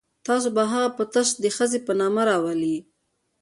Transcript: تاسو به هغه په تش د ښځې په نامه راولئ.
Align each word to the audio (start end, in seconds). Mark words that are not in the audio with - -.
تاسو 0.27 0.47
به 0.55 0.63
هغه 0.71 0.89
په 0.97 1.03
تش 1.13 1.29
د 1.43 1.45
ښځې 1.55 1.79
په 1.85 1.91
نامه 2.01 2.21
راولئ. 2.29 2.77